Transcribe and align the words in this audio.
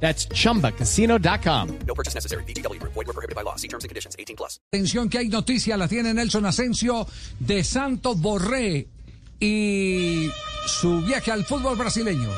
That's 0.00 0.28
chumbacasino.com. 0.28 1.78
No 1.86 1.94
purchase 1.94 2.14
necessary. 2.14 2.44
BGW. 2.44 2.80
Void 2.82 3.06
were 3.06 3.12
prohibited 3.12 3.34
by 3.34 3.42
law. 3.42 3.56
See 3.56 3.68
terms 3.68 3.84
and 3.84 3.88
conditions. 3.88 4.14
18 4.18 4.36
plus. 4.36 4.60
Atención 4.72 5.08
que 5.08 5.18
hay 5.18 5.28
noticia, 5.28 5.76
la 5.76 5.88
tiene 5.88 6.14
Nelson 6.14 6.46
Asensio 6.46 7.06
de 7.40 7.64
Santo 7.64 8.14
Borré 8.14 8.88
y 9.40 10.30
su 10.66 11.02
viaje 11.02 11.30
al 11.30 11.44
fútbol 11.44 11.76
brasileño. 11.76 12.28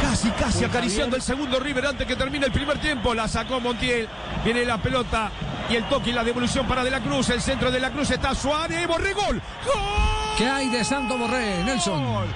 Casi, 0.00 0.30
casi 0.30 0.64
acariciando 0.64 1.16
el 1.16 1.22
segundo 1.22 1.60
River 1.60 1.86
antes 1.86 2.06
que 2.06 2.16
termine 2.16 2.46
el 2.46 2.52
primer 2.52 2.80
tiempo. 2.80 3.14
La 3.14 3.28
sacó 3.28 3.60
Montiel. 3.60 4.08
Viene 4.44 4.64
la 4.64 4.80
pelota 4.80 5.30
y 5.70 5.76
el 5.76 5.84
toque 5.88 6.10
y 6.10 6.12
la 6.12 6.24
devolución 6.24 6.66
para 6.66 6.84
De 6.84 6.90
la 6.90 7.00
Cruz. 7.00 7.30
El 7.30 7.40
centro 7.40 7.70
de 7.70 7.80
la 7.80 7.90
Cruz 7.90 8.10
está 8.10 8.34
Suárez. 8.34 8.86
Borré 8.86 9.12
gol. 9.12 9.40
¡Gol! 9.64 9.98
¿Qué 10.36 10.46
hay 10.46 10.68
de 10.68 10.84
Santo 10.84 11.18
Borré, 11.18 11.64
Nelson? 11.64 12.26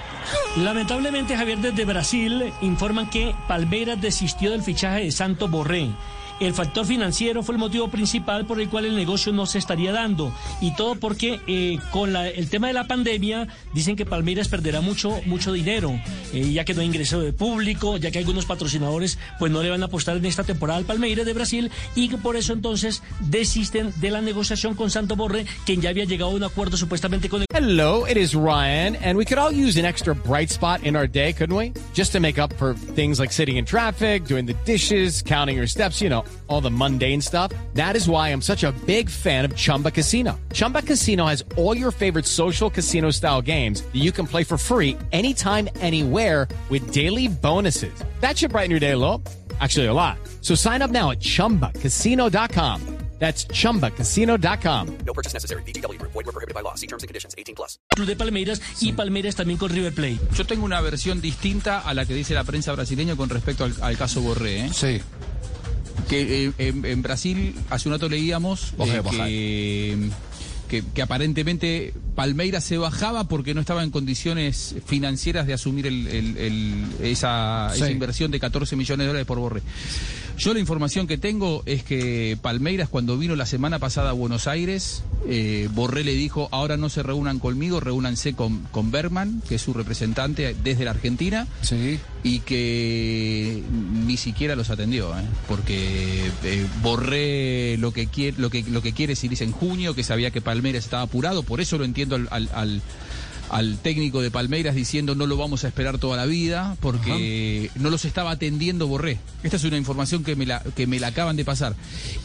Lamentablemente, 0.57 1.37
Javier, 1.37 1.59
desde 1.59 1.85
Brasil 1.85 2.53
informan 2.61 3.09
que 3.09 3.33
Palmeiras 3.47 3.99
desistió 4.01 4.51
del 4.51 4.61
fichaje 4.61 5.05
de 5.05 5.11
Santo 5.11 5.47
Borré. 5.47 5.89
El 6.39 6.53
factor 6.53 6.85
financiero 6.85 7.43
fue 7.43 7.55
el 7.55 7.59
motivo 7.59 7.89
principal 7.89 8.45
por 8.45 8.59
el 8.59 8.69
cual 8.69 8.85
el 8.85 8.95
negocio 8.95 9.31
no 9.31 9.45
se 9.45 9.57
estaría 9.59 9.91
dando. 9.91 10.33
Y 10.61 10.75
todo 10.75 10.95
porque 10.95 11.39
eh, 11.47 11.79
con 11.91 12.11
la- 12.13 12.27
el 12.29 12.49
tema 12.49 12.67
de 12.67 12.73
la 12.73 12.85
pandemia 12.87 13.47
dicen 13.73 13.95
que 13.95 14.05
Palmeiras 14.05 14.47
perderá 14.47 14.81
mucho, 14.81 15.21
mucho 15.25 15.53
dinero, 15.53 15.91
eh, 16.33 16.51
ya 16.51 16.65
que 16.65 16.73
no 16.73 16.81
hay 16.81 16.87
ingreso 16.87 17.21
de 17.21 17.33
público, 17.33 17.97
ya 17.97 18.11
que 18.11 18.19
algunos 18.19 18.45
patrocinadores 18.45 19.17
pues 19.39 19.51
no 19.51 19.61
le 19.63 19.69
van 19.69 19.81
a 19.83 19.85
apostar 19.85 20.17
en 20.17 20.25
esta 20.25 20.43
temporada 20.43 20.79
al 20.79 20.85
Palmeiras 20.85 21.25
de 21.25 21.33
Brasil 21.33 21.71
y 21.95 22.09
que 22.09 22.17
por 22.17 22.35
eso 22.35 22.53
entonces 22.53 23.01
desisten 23.19 23.91
de 24.01 24.11
la 24.11 24.21
negociación 24.21 24.75
con 24.75 24.89
Santo 24.91 25.15
Borré, 25.15 25.45
quien 25.65 25.81
ya 25.81 25.89
había 25.89 26.05
llegado 26.05 26.31
a 26.31 26.35
un 26.35 26.43
acuerdo 26.43 26.77
supuestamente 26.77 27.29
con 27.29 27.41
el 27.41 27.47
Hello, 27.53 28.07
it 28.07 28.17
is 28.17 28.33
Ryan, 28.33 28.95
and 29.03 29.17
we 29.17 29.25
could 29.25 29.37
all 29.37 29.51
use 29.53 29.77
an 29.79 29.85
extra 29.85 30.13
bright 30.13 30.49
spot 30.49 30.81
in 30.83 30.95
our 30.95 31.07
day, 31.07 31.33
couldn't 31.33 31.55
we? 31.55 31.71
Just 31.95 32.11
to 32.13 32.19
make 32.19 32.39
up 32.41 32.53
for 32.57 32.75
things 32.95 33.19
like 33.19 33.31
sitting 33.31 33.57
in 33.57 33.65
traffic, 33.65 34.25
doing 34.27 34.45
the 34.45 34.55
dishes, 34.65 35.21
counting 35.23 35.55
your 35.55 35.67
steps, 35.67 36.01
you 36.01 36.09
know, 36.09 36.22
all 36.47 36.61
the 36.61 36.71
mundane 36.71 37.21
stuff. 37.21 37.51
That 37.75 37.95
is 37.95 38.09
why 38.09 38.29
I'm 38.29 38.41
such 38.41 38.63
a 38.63 38.71
big 38.87 39.09
fan 39.09 39.45
of 39.45 39.55
Chumba 39.55 39.91
Casino. 39.91 40.39
Chumba 40.53 40.81
Casino 40.81 41.27
has 41.27 41.43
all 41.55 41.77
your 41.77 41.91
favorite 41.91 42.25
social 42.25 42.71
casino 42.71 43.11
style 43.11 43.41
games 43.41 43.83
that 43.83 44.01
you 44.01 44.11
can 44.11 44.25
play 44.25 44.43
for 44.43 44.57
free 44.57 44.97
anytime, 45.11 45.69
anywhere 45.75 46.47
with 46.69 46.91
daily 46.91 47.27
bonuses. 47.27 47.93
That 48.21 48.35
should 48.37 48.51
brighten 48.51 48.71
your 48.71 48.79
day 48.79 48.91
a 48.91 48.97
little. 48.97 49.21
Actually, 49.59 49.85
a 49.85 49.93
lot. 49.93 50.17
So 50.41 50.55
sign 50.55 50.81
up 50.81 50.89
now 50.89 51.11
at 51.11 51.19
chumbacasino.com. 51.19 52.97
That's 53.19 53.45
chumbacasino.com. 53.45 54.97
No 55.05 55.13
purchase 55.13 55.31
necessary. 55.33 55.63
BGW. 55.63 55.97
Void 56.01 56.25
were 56.25 56.33
prohibited 56.33 56.53
by 56.53 56.61
law. 56.61 56.75
See 56.75 56.87
terms 56.87 57.03
and 57.03 57.07
conditions. 57.07 57.33
18 57.37 57.55
plus. 57.55 57.79
Club 57.95 58.05
de 58.05 58.17
Palmeiras 58.17 58.59
y 58.81 58.91
Palmeiras 58.91 59.35
también 59.35 59.57
con 59.57 59.69
River 59.69 59.93
Plate. 59.93 60.19
Yo 60.35 60.45
tengo 60.45 60.65
una 60.65 60.81
versión 60.81 61.21
distinta 61.21 61.79
a 61.79 61.93
la 61.93 62.05
que 62.05 62.13
dice 62.13 62.33
la 62.33 62.43
prensa 62.43 62.73
brasileña 62.73 63.15
con 63.15 63.29
respecto 63.29 63.63
al, 63.63 63.73
al 63.81 63.97
caso 63.97 64.19
Borré. 64.19 64.65
¿eh? 64.65 64.69
Sí. 64.73 64.99
Que 66.09 66.45
eh, 66.47 66.51
en, 66.57 66.85
en 66.85 67.01
Brasil 67.01 67.55
hace 67.69 67.87
un 67.89 67.93
rato 67.95 68.09
leíamos 68.09 68.73
eh, 68.79 69.01
que, 70.69 70.81
que, 70.81 70.83
que 70.93 71.01
aparentemente 71.01 71.93
Palmeiras 72.15 72.63
se 72.63 72.77
bajaba 72.77 73.25
porque 73.27 73.53
no 73.53 73.61
estaba 73.61 73.83
en 73.83 73.91
condiciones 73.91 74.75
financieras 74.85 75.45
de 75.47 75.53
asumir 75.53 75.87
el- 75.87 76.07
el- 76.07 76.37
el- 76.37 76.85
esa, 77.01 77.69
Sí. 77.73 77.81
esa 77.81 77.91
inversión 77.91 78.31
de 78.31 78.39
14 78.39 78.75
millones 78.75 79.03
de 79.03 79.07
dólares 79.07 79.27
por 79.27 79.39
Borré. 79.39 79.61
Yo 80.37 80.53
la 80.53 80.59
información 80.59 81.05
que 81.05 81.17
tengo 81.19 81.61
es 81.67 81.83
que 81.83 82.37
Palmeiras 82.41 82.89
cuando 82.89 83.17
vino 83.17 83.35
la 83.35 83.45
semana 83.45 83.77
pasada 83.79 84.09
a 84.09 84.13
Buenos 84.13 84.47
Aires, 84.47 85.03
eh, 85.27 85.69
Borré 85.73 86.03
le 86.03 86.13
dijo, 86.13 86.49
ahora 86.51 86.77
no 86.77 86.89
se 86.89 87.03
reúnan 87.03 87.39
conmigo, 87.39 87.79
reúnanse 87.79 88.33
con, 88.33 88.59
con 88.71 88.91
Berman, 88.91 89.41
que 89.47 89.55
es 89.55 89.61
su 89.61 89.73
representante 89.73 90.55
desde 90.63 90.85
la 90.85 90.91
Argentina 90.91 91.47
Sí. 91.61 91.99
y 92.23 92.39
que 92.39 93.63
ni 94.05 94.17
siquiera 94.17 94.55
los 94.55 94.69
atendió, 94.69 95.17
¿eh? 95.17 95.23
porque 95.47 96.29
eh, 96.43 96.65
Borré 96.81 97.77
lo 97.77 97.91
que 97.91 98.07
quiere, 98.07 98.37
lo 98.39 98.49
que 98.49 98.63
lo 98.63 98.81
que 98.81 98.93
quiere 98.93 99.13
es 99.13 99.23
irse 99.23 99.43
en 99.43 99.51
junio, 99.51 99.95
que 99.95 100.03
sabía 100.03 100.31
que 100.31 100.41
Palmeiras 100.41 100.83
estaba 100.85 101.03
apurado, 101.03 101.43
por 101.43 101.61
eso 101.61 101.77
lo 101.77 101.85
entiendo 101.85 102.15
al, 102.15 102.27
al- 102.31 102.49
al- 102.53 102.81
al 103.53 103.77
técnico 103.77 104.21
de 104.23 104.31
Palmeiras 104.31 104.73
diciendo 104.73 105.13
no 105.13 105.27
lo 105.27 105.37
vamos 105.37 105.63
a 105.63 105.67
esperar 105.67 105.99
toda 105.99 106.17
la 106.17 106.25
vida, 106.25 106.75
porque 106.79 107.69
no 107.75 107.91
los 107.91 108.03
estaba 108.03 108.31
atendiendo 108.31 108.87
Borré. 108.87 109.19
Esta 109.43 109.57
es 109.57 109.63
una 109.63 109.77
información 109.77 110.23
que 110.23 110.35
me 110.35 110.47
la 110.47 110.61
que 110.75 110.87
me 110.87 110.99
la 110.99 111.07
acaban 111.07 111.35
de 111.35 111.45
pasar 111.45 111.75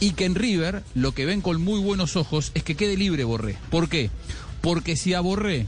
y 0.00 0.12
que 0.12 0.24
en 0.24 0.34
River 0.34 0.82
lo 0.94 1.12
que 1.12 1.26
ven 1.26 1.42
con 1.42 1.60
muy 1.60 1.80
buenos 1.80 2.16
ojos 2.16 2.50
es 2.54 2.62
que 2.62 2.76
quede 2.76 2.96
libre 2.96 3.24
Borré. 3.24 3.56
¿Por 3.70 3.90
qué? 3.90 4.08
Porque 4.62 4.96
si 4.96 5.12
a 5.12 5.20
Borré 5.20 5.66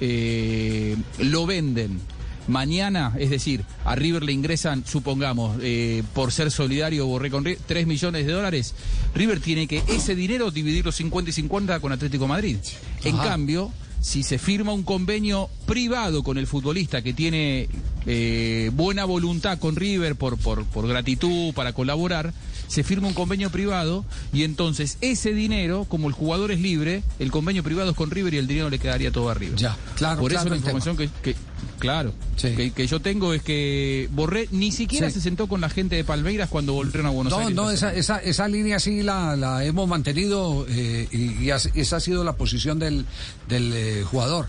eh, 0.00 0.96
lo 1.20 1.46
venden 1.46 2.00
mañana, 2.48 3.14
es 3.16 3.30
decir, 3.30 3.64
a 3.84 3.94
River 3.94 4.24
le 4.24 4.32
ingresan, 4.32 4.84
supongamos, 4.84 5.56
eh, 5.62 6.02
por 6.14 6.32
ser 6.32 6.50
solidario 6.50 7.06
Borré 7.06 7.30
con 7.30 7.44
River, 7.44 7.60
3 7.64 7.86
millones 7.86 8.26
de 8.26 8.32
dólares, 8.32 8.74
River 9.14 9.38
tiene 9.38 9.68
que 9.68 9.84
ese 9.86 10.16
dinero 10.16 10.50
dividirlo 10.50 10.90
50 10.90 11.30
y 11.30 11.32
50 11.32 11.78
con 11.78 11.92
Atlético 11.92 12.26
Madrid. 12.26 12.56
En 13.04 13.14
Ajá. 13.14 13.28
cambio, 13.28 13.70
si 14.04 14.22
se 14.22 14.36
firma 14.38 14.74
un 14.74 14.82
convenio 14.82 15.48
privado 15.64 16.22
con 16.22 16.36
el 16.36 16.46
futbolista 16.46 17.00
que 17.00 17.14
tiene 17.14 17.70
eh, 18.04 18.70
buena 18.74 19.06
voluntad 19.06 19.58
con 19.58 19.76
River 19.76 20.14
por, 20.14 20.36
por, 20.36 20.66
por 20.66 20.86
gratitud, 20.86 21.54
para 21.54 21.72
colaborar, 21.72 22.34
se 22.68 22.84
firma 22.84 23.08
un 23.08 23.14
convenio 23.14 23.48
privado 23.48 24.04
y 24.30 24.42
entonces 24.42 24.98
ese 25.00 25.32
dinero, 25.32 25.86
como 25.88 26.08
el 26.08 26.12
jugador 26.12 26.52
es 26.52 26.60
libre, 26.60 27.02
el 27.18 27.30
convenio 27.30 27.62
privado 27.62 27.92
es 27.92 27.96
con 27.96 28.10
River 28.10 28.34
y 28.34 28.36
el 28.36 28.46
dinero 28.46 28.68
le 28.68 28.78
quedaría 28.78 29.10
todo 29.10 29.30
a 29.30 29.34
River. 29.34 29.56
Ya, 29.58 29.74
claro, 29.96 30.20
Por 30.20 30.30
claro 30.32 30.48
eso 30.48 30.50
la 30.50 30.56
información 30.58 30.98
que, 30.98 31.08
que- 31.22 31.34
claro, 31.78 32.12
Sí. 32.36 32.50
que, 32.56 32.70
que 32.72 32.86
yo 32.86 33.00
tengo 33.00 33.32
es 33.34 33.42
que 33.42 34.08
Borré 34.12 34.48
ni 34.50 34.72
siquiera 34.72 35.08
Sí. 35.08 35.14
se 35.14 35.20
sentó 35.20 35.46
con 35.46 35.60
la 35.60 35.68
gente 35.68 35.96
de 35.96 36.04
Palmeiras 36.04 36.48
cuando 36.48 36.72
volvieron 36.72 37.06
a 37.06 37.10
Buenos 37.10 37.32
No, 37.32 37.38
Aires. 37.40 37.54
no, 37.54 37.70
esta 37.70 37.92
esa, 37.94 38.16
esa, 38.16 38.18
esa 38.18 38.48
línea 38.48 38.78
sí 38.80 39.02
la, 39.02 39.36
la 39.36 39.64
hemos 39.64 39.88
mantenido 39.88 40.66
eh, 40.68 41.08
y, 41.12 41.50
esa 41.50 41.96
ha 41.96 42.00
sido 42.00 42.24
la 42.24 42.34
posición 42.36 42.78
del, 42.78 43.06
del 43.48 43.72
eh, 43.74 44.02
jugador. 44.04 44.46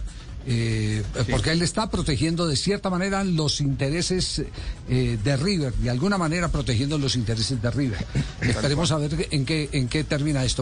Eh, 0.48 1.02
Porque 1.32 1.52
él 1.52 1.64
está 1.64 1.90
protegiendo 1.90 2.46
de 2.48 2.56
cierta 2.56 2.92
manera 2.92 3.24
los 3.24 3.62
intereses 3.62 4.44
eh, 4.88 5.18
de 5.24 5.38
River, 5.38 5.74
de 5.74 5.90
alguna 5.90 6.20
manera 6.20 6.50
protegiendo 6.50 7.00
los 7.00 7.16
intereses 7.16 7.60
de 7.60 7.72
River. 7.72 8.06
Esperemos 8.42 8.92
a 8.92 8.98
ver 9.00 9.28
en 9.32 9.44
qué, 9.44 9.70
en 9.72 9.88
qué 9.88 10.04
termina 10.04 10.44
esto. 10.44 10.62